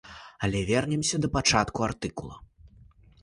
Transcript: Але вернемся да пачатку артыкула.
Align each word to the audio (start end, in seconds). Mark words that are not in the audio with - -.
Але 0.45 0.61
вернемся 0.69 1.19
да 1.25 1.29
пачатку 1.37 1.85
артыкула. 1.89 2.35